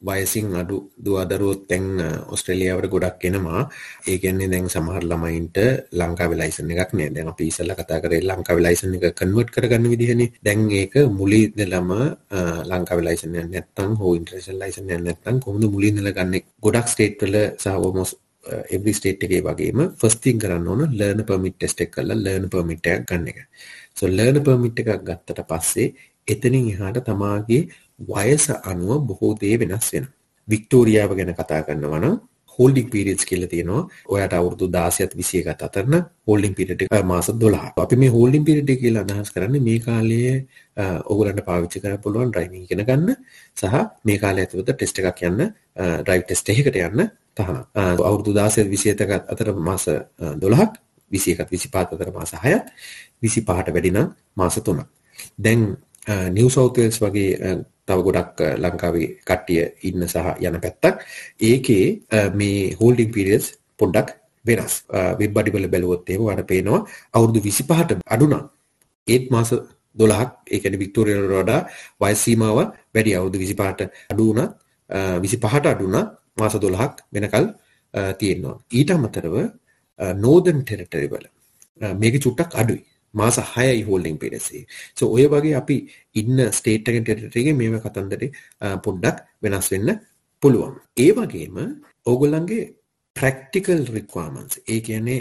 වයසින් 0.00 0.54
අඩු 0.54 0.76
දුවදරුවොත් 1.04 1.62
තැන් 1.68 1.86
ඔස්ට්‍රලියාවට 2.28 2.90
ගොඩක් 2.94 3.24
එනවා. 3.24 3.62
ඒ 4.08 4.18
කියන්නේ 4.18 4.50
දැන් 4.52 4.68
සමහර 4.68 5.02
ළමයින්ට 5.04 5.58
ලංකාවේ 5.92 6.38
ලයිසන් 6.38 6.70
එකක් 6.74 6.92
නෑ. 6.92 7.10
දැන් 7.10 7.32
අපි 7.32 7.48
ඉස්සෙල්ලා 7.50 7.78
කතා 7.80 8.00
කරේ 8.00 8.22
ලංකාවේ 8.22 8.66
ලයිසන් 8.66 8.94
එක 8.94 9.18
කන්වර්ට් 9.20 9.52
කරගන්න 9.54 9.90
විදිහනේ. 9.92 10.30
දැන් 10.44 10.70
ඒක 10.72 10.94
මුලින් 11.18 11.44
ඉඳලම 11.48 11.90
ලංකාවේ 12.70 13.08
ලයිසන් 13.08 13.34
එක 13.34 13.50
නැත්නම් 13.50 13.98
හෝ 14.00 14.14
ඉන්ටර්නැෂනල් 14.14 14.62
ලයිසන් 14.62 14.90
එක 14.90 15.02
නැත්නම් 15.02 15.42
කොහොමද 15.44 15.70
මුලින් 15.74 15.94
ඉඳලා 15.94 16.16
ගන්න? 16.18 16.48
ගොඩක් 16.64 16.88
ස්ටේට් 16.88 17.22
වල 17.22 17.38
සහ 17.58 17.86
ඔමෝස් 17.90 18.14
Uh, 18.48 18.64
එවරි 18.70 18.92
ස්ටේට් 18.96 19.24
එකේ 19.26 19.42
වගේම 19.44 19.80
ෆස්ට් 19.92 20.22
තින් 20.24 20.38
කරන්න 20.40 20.68
ඕන 20.72 20.84
ලර්න් 20.90 21.24
පර්මිට් 21.28 21.56
ටෙස්ට් 21.56 21.82
එක 21.84 21.90
කරලා 21.92 22.16
ලර්න් 22.16 22.46
පර්මිට් 22.48 22.86
එකක් 22.86 23.04
ගන්න 23.10 23.26
එක. 23.32 23.42
සෝ 23.92 24.08
ලර්න් 24.08 24.40
පර්මිට් 24.46 24.80
එකක් 24.82 25.02
ගත්තට 25.04 25.42
පස්සේ 25.50 25.88
එතනින් 26.28 26.70
එහාට 26.70 27.02
තමාගේ 27.04 27.60
වයස 28.08 28.48
අනුව 28.64 29.04
බොහෝ 29.08 29.34
දේ 29.42 29.60
වෙනස් 29.60 29.92
වෙනවා. 29.92 30.14
වික්ටෝරියාව 30.48 31.12
ගැන 31.18 31.34
කතා 31.34 31.60
කරනවා 31.66 32.00
නම් 32.00 32.16
හෝල්ඩින් 32.58 32.88
පීරියඩ්ස් 32.90 33.26
කියලා 33.26 33.48
තියෙනවා. 33.48 33.82
ඔයාට 34.08 34.32
අවුරුදු 34.32 34.66
16ත් 34.70 35.12
21ත් 35.18 35.68
අතර 35.68 35.84
නම් 35.84 36.08
හෝල්ඩින් 36.26 36.54
පීරියඩ් 36.54 36.86
එක 36.86 37.04
මාස 37.04 37.30
12. 37.36 37.84
අපි 37.84 38.00
මේ 38.02 38.10
හෝල්ඩින් 38.16 38.44
පීරියඩ් 38.44 38.74
එක 38.74 38.82
කියලා 38.84 39.04
අදහස් 39.06 39.30
කරන්නේ 39.34 39.64
මේ 39.68 39.78
කාලයේ 39.86 40.34
ඔයගලන්ට 41.12 41.40
uh, 41.40 41.46
පාවිච්චි 41.48 41.84
කරන්න 41.84 42.02
පුළුවන් 42.02 42.32
ඩ්‍රයිවිං 42.32 42.64
ඉගෙන 42.64 42.84
ගන්න 42.88 43.16
සහ 43.56 43.78
මේ 44.04 44.18
කාලය 44.24 44.44
ඇතුළත 44.44 44.72
ටෙස්ට් 44.72 45.04
එකක් 45.04 45.24
යන්න 45.30 45.46
uh, 45.46 45.96
ඩ්‍රයිව් 46.02 46.26
ටෙස්ට් 46.26 46.54
එකකට 46.54 46.84
යන්න 46.88 47.08
තහනම්. 47.38 47.58
අවුරුදු 48.00 48.34
16 48.34 48.68
27ක 48.74 49.12
අතර 49.32 49.48
මාස 49.68 49.88
12ක් 50.42 50.74
21ත් 51.10 51.48
25ත් 51.48 51.96
අතර 51.96 52.10
මාස 52.12 52.32
6ක් 52.34 52.64
25ට 53.22 53.74
වැඩි 53.74 53.90
නම් 53.96 54.08
මාස 54.34 54.58
3ක්. 54.60 54.86
දැන් 55.38 55.60
නිව් 56.36 56.48
සවුත් 56.50 56.78
වේල්ස් 56.78 57.00
වගේ 57.04 57.56
තව 57.88 57.98
ගොඩක් 58.06 58.40
ලංකාවේ 58.62 59.08
කට්ටිය 59.24 59.60
ඉන්න 59.88 60.06
සහ 60.06 60.28
යන 60.40 60.60
පැත්තක් 60.64 61.04
ඒකේ 61.40 61.84
මේ 62.34 62.76
හෝල්ඩින් 62.80 63.10
පීරියඩ්ස් 63.14 63.48
පොඩ්ඩක් 63.80 64.14
වෙනස් 64.44 64.74
වෙබ් 65.20 65.40
අඩිවල 65.40 65.66
බැලුවොත් 65.72 66.10
එහෙම 66.10 66.24
වඩ 66.28 66.46
පේනවා 66.52 66.80
අවුරුදු 67.16 67.40
25ට 67.40 68.00
අඩු 68.06 68.28
නම් 68.28 68.44
ඒත් 69.06 69.30
මාස 69.30 69.52
12ක් 69.96 70.30
ඒ 70.46 70.60
කියන්නේ 70.62 70.82
වික්ටෝරියාවට 70.84 71.34
වඩා 71.34 71.60
වයස් 72.02 72.24
සීමාව 72.24 72.58
වැඩි 72.94 73.16
අවුරුදු 73.18 73.38
25ට 73.42 73.90
අඩු 74.12 74.28
වුණත් 74.28 74.52
25ට 75.24 75.66
අඩු 75.66 75.84
වුණා 75.84 76.04
මාස 76.40 76.54
12ක් 76.56 76.94
වෙනකල් 77.14 77.46
තියෙනවා 78.20 78.56
ඊට 78.78 78.94
අමතරව 78.96 79.36
නෝදන් 80.24 80.62
ටෙරිටරි 80.62 81.08
වල 81.12 81.26
මේක 82.00 82.16
චුට්ටක් 82.24 82.58
අඩුයි 82.62 82.82
මාස 83.14 83.38
6යි 83.38 83.84
හෝල්ඩින් 83.84 84.18
පීරියඩ්ස් 84.18 84.48
එක. 84.52 84.64
සෝ 84.94 85.08
ඔය 85.16 85.26
වගේ 85.32 85.54
අපි 85.60 85.76
ඉන්න 86.14 86.38
ස්ටේට් 86.52 86.88
එකෙන් 86.88 87.04
ටෙරිටරි 87.04 87.40
එකේ 87.42 87.56
මේව 87.60 87.78
කතන්දරේ 87.84 88.28
පොඩ්ඩක් 88.84 89.22
වෙනස් 89.42 89.70
වෙන්න 89.72 89.94
පුළුවන්. 90.42 90.74
ඒ 90.96 91.12
වගේම 91.12 91.56
ඕගොල්ලන්ගේ 92.06 92.64
ප්‍රැක්ටිකල් 93.16 93.80
රික්වයර්මන්ට්ස් 93.96 94.60
ඒ 94.66 94.80
කියන්නේ 94.80 95.20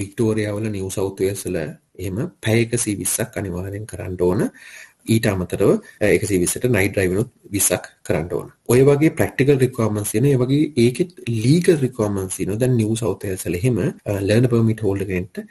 වික්ටෝරියා 0.00 0.56
වල 0.56 0.68
නිව් 0.70 0.90
සවුත් 0.90 1.22
වේල්ස් 1.24 1.46
වල 1.46 1.58
එහෙම 2.00 2.18
පැය 2.44 2.66
120ක් 2.66 3.40
අනිවාර්යෙන් 3.40 3.86
කරන්න 3.86 4.16
ඕන. 4.20 4.40
ඊට 5.06 5.26
අමතරව 5.32 5.72
120ට 6.02 6.70
නයිට් 6.76 6.94
ඩ්‍රයිවිනුත් 6.94 7.30
20ක් 7.50 7.92
කරන්න 8.06 8.30
ඕන. 8.32 8.52
ඔය 8.68 8.80
වගේ 8.88 9.14
ප්‍රැක්ටිකල් 9.18 9.58
රික්වයර්මන්ට්ස් 9.64 10.12
තියෙන. 10.12 10.26
ඒ 10.26 10.40
වගේ 10.42 10.70
ඒකෙත් 10.84 11.12
ලීගල් 11.28 11.78
රික්වයර්මන්ට්ස් 11.86 12.36
තියෙනවා. 12.36 12.60
දැන් 12.62 12.76
නිව් 12.76 12.92
සවුත් 12.96 13.26
වේල්ස් 13.26 13.46
වල 13.46 13.58
එහෙම 13.60 13.80
ලර්නර් 14.20 14.50
පර්මිට් 14.52 14.84
හෝල්ඩර් 14.86 15.10
කෙනෙක්ට 15.10 15.42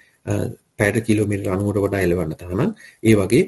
පැයට 0.79 1.03
කිලෝමීටර් 1.08 1.50
90ට 1.50 1.84
වඩා 1.86 2.06
එලවන්න 2.06 2.38
තරම් 2.39 2.63
ඒ 3.03 3.18
වගේ 3.22 3.44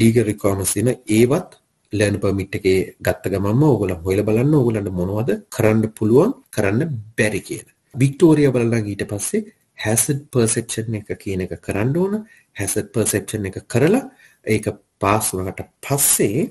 ලීගල් 0.00 0.30
රික්වයර්මන්ට්ස් 0.30 0.76
තියෙන 0.76 0.94
ඒවත් 1.18 1.58
ලර්න් 1.92 2.20
පර්මිට් 2.20 2.54
එකේ 2.58 2.78
ගත්ත 3.06 3.32
ගමන්ම 3.32 3.64
ඕගොල්ලෝ 3.64 3.98
හොයලා 4.06 4.28
බලන්න 4.28 4.54
ඕගොල්ලන්ට 4.58 4.94
මොනවද 4.98 5.32
කරන්න 5.56 5.82
පුළුවන් 5.98 6.32
කරන්න 6.50 6.94
බැරි 7.18 7.42
කියන. 7.48 7.66
වික්ටෝරියා 7.94 8.54
බලලා 8.54 8.80
ඊට 8.82 9.04
පස්සේ 9.10 9.42
හැසඩ් 9.78 10.22
පර්සෙප්ෂන් 10.32 10.98
එක 11.00 11.12
කියන 11.18 11.44
එක 11.46 11.54
කරන්න 11.60 11.96
ඕන. 11.96 12.14
හැසඩ් 12.56 12.88
පර්සෙප්ෂන් 12.94 13.48
එක 13.50 13.58
කරලා 13.68 14.02
ඒක 14.46 14.68
පාස් 14.98 15.32
වුණාට 15.32 15.64
පස්සේ 15.80 16.50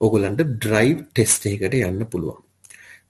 ඕගොල්ලන්ට 0.00 0.42
ඩ්‍රයිව් 0.56 1.04
ටෙස්ට් 1.12 1.46
එකකට 1.50 1.78
යන්න 1.80 2.02
පුළුවන්. 2.12 2.40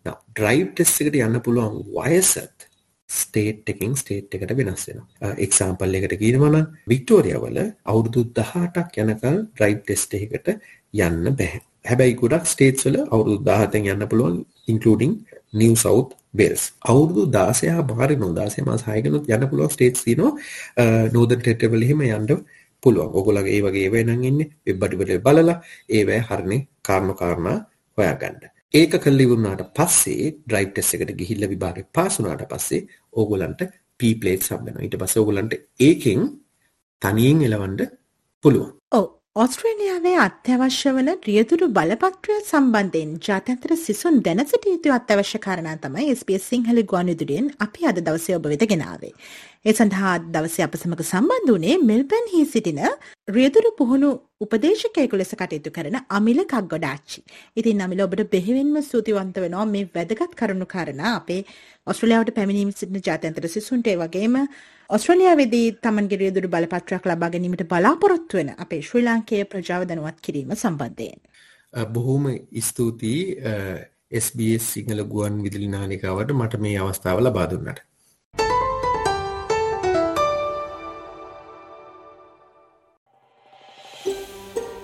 now 0.05 0.19
ඩ්‍රයිව් 0.35 0.75
ටෙස්ට් 0.75 1.03
එකට 1.03 1.19
යන්න 1.21 1.41
පුළුවන් 1.47 1.81
වයසත් 1.97 2.69
ස්ටේට් 3.09 3.69
එකින් 3.73 3.97
ස්ටේට් 3.97 4.37
එකට 4.37 4.55
වෙනස් 4.59 4.87
වෙනවා. 4.89 5.35
එක්සාම්පල් 5.47 5.99
එකකට 5.99 6.17
කියනවා 6.23 6.53
නම් 6.53 6.67
වික්ටෝරියා 6.93 7.43
වල 7.45 7.61
අවුරුදු 7.85 8.25
18ක් 8.41 9.05
යනකල් 9.05 9.43
ඩ්‍රයිව් 9.53 9.85
ටෙස්ට් 9.85 10.17
එකකට 10.21 10.49
යන්න 10.53 11.37
බෑ. 11.41 11.61
හැබැයි 11.91 12.19
ගොඩක් 12.23 12.49
ස්ටේට්ස් 12.49 12.89
වල 12.89 12.99
අවුරුදු 13.05 13.39
17න් 13.45 13.93
යන්න 13.95 14.09
පුළුවන් 14.09 14.41
ඉන්ක්ලූඩින් 14.73 15.15
නිව් 15.61 15.77
සවුත් 15.85 16.17
වෙල්ස්. 16.35 16.73
අවුරුදු 16.91 17.27
16 17.37 17.85
බාරි 17.93 18.17
නෝ 18.17 18.33
16 18.33 18.67
මාස 18.69 18.85
6කනොත් 18.89 19.29
යන්න 19.29 19.49
පුළුවන් 19.51 19.77
ස්ටේට්ස් 19.77 20.05
තියෙනවා. 20.07 20.33
නෝදර්න් 21.17 21.43
ටෙරිටරි 21.43 21.73
වල 21.75 21.87
එහෙම 21.89 22.05
යන්න 22.09 22.45
පුළුවන්. 22.83 23.12
ඕගොල්ලෝගේ 23.17 23.55
ඒ 23.57 23.62
වගේ 23.67 23.85
ඒවා 23.87 24.07
නම් 24.07 24.25
ඉන්නේ 24.31 24.49
වෙබ් 24.67 24.83
අඩිවල 24.85 25.12
බලලා 25.27 25.57
ඒවැ 25.97 26.21
හරිනේ 26.29 26.61
කාරණා 26.83 27.21
කාරණා 27.23 27.59
හොයාගන්න. 27.99 28.43
ඒක 28.75 28.95
කළා 29.05 29.27
ඉවරනාට 29.27 29.65
පස්සේ 29.79 30.35
ඩ්‍රයිව් 30.37 30.71
ටෙස්ට් 30.71 30.95
එකට 30.97 31.17
ගිහිල්ලා 31.21 31.53
විභාගේ 31.53 31.89
පාස් 31.97 32.19
වුණාට 32.19 32.45
පස්සේ 32.53 32.87
ඕගොල්ලන්ට 33.12 33.62
P 33.99 34.12
ප්ලේට්ස් 34.21 34.53
හම්බ 34.53 34.67
වෙනවා. 34.67 34.85
ඊට 34.87 35.01
පස්සේ 35.01 35.23
ඕගොල්ලන්ට 35.23 35.59
ඒකෙන් 35.81 36.23
තනියෙන් 37.03 37.43
එලවන්න 37.49 37.83
පුළුවන්. 38.45 38.73
ඔව්. 38.93 39.07
ඔස්ට්‍රේලියාවේ 39.37 40.17
අත්‍යවශ්‍ය 40.23 40.91
වන 40.95 41.07
රියදුරු 41.27 41.67
බලපත්‍රය 41.69 42.35
සම්බන්ධයෙන් 42.41 43.12
ජාත්‍යන්තර 43.19 43.71
සිසුන් 43.77 44.17
දැන 44.27 44.43
සිටිය 44.45 44.73
යුතු 44.75 44.91
අත්‍යවශ්‍ය 44.93 45.39
කාරණා 45.39 45.77
තමයි 45.79 46.09
SBS 46.15 46.49
සිංහල 46.51 46.81
ගුවන්විදුලියෙන් 46.91 47.47
අපි 47.59 47.89
අද 47.91 48.01
දවසේ 48.01 48.37
ඔබ 48.37 48.49
වෙත 48.53 48.65
ගෙනාවේ. 48.73 49.12
ඒ 49.65 49.73
සඳහා 49.73 50.12
දවසේ 50.35 50.67
අප 50.67 50.77
සමග 50.77 51.07
සම්බන්ධ 51.07 51.49
වුණේ 51.49 51.79
මෙල්බන් 51.83 52.29
හි 52.33 52.43
සිටින 52.47 52.83
රියදුරු 53.29 53.71
පුහුණු 53.81 54.11
උපදේශකයෙකු 54.41 55.17
ලෙස 55.17 55.33
කටයුතු 55.35 55.73
කරන 55.73 55.97
අමිල 56.11 56.43
කක්ගොඩාච්චි. 56.45 57.25
ඉතින් 57.57 57.81
අමිල 57.81 58.05
ඔබට 58.07 58.25
බෙහෙවින්ම 58.31 58.77
ස්තුතිවන්ත 58.83 59.37
වෙනවා 59.39 59.67
මේ 59.67 59.89
වැදගත් 59.91 60.37
කරුණු 60.37 60.69
කාරණා 60.69 61.15
අපේ 61.15 61.41
ඔස්ට්‍රේලියාවට 61.87 62.35
පැමිණීම 62.35 62.71
සිටින 62.73 63.03
ජාත්‍යන්තර 63.03 63.49
සිසුන්ට 63.49 63.87
ඒ 63.87 63.99
වගේම 63.99 64.37
ඔස්ට්‍රේලියාවේදී 64.93 65.67
තමන්ගේ 65.85 66.17
රියදුරු 66.21 66.49
බලපත්‍රයක් 66.55 67.07
ලබා 67.09 67.29
ගැනීමට 67.35 67.63
බලාපොරොත්තු 67.69 68.39
වෙන 68.39 68.51
අපේ 68.65 68.81
ශ්‍රී 68.89 69.05
ලාංකේය 69.07 69.45
ප්‍රජාව 69.53 69.87
දැනුවත් 69.89 70.19
කිරීම 70.27 70.51
සම්බන්ධයෙන්. 70.55 71.21
බොහෝම 71.95 72.27
ස්තුතියි 72.67 73.23
SBS 74.21 74.67
සිංහල 74.73 75.01
ගුවන් 75.15 75.39
විදුලි 75.45 75.69
නාලිකාවට 75.69 76.35
මට 76.35 76.61
මේ 76.65 76.75
අවස්ථාව 76.79 77.23
ලබා 77.25 77.47
දුන්නට. 77.53 77.81